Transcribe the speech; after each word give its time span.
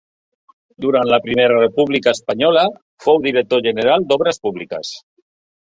Durant 0.85 1.11
la 1.13 1.19
Primera 1.25 1.59
República 1.59 2.15
Espanyola 2.17 2.65
fou 3.07 3.23
director 3.29 3.65
general 3.71 4.09
d'Obres 4.09 4.45
Públiques. 4.49 4.99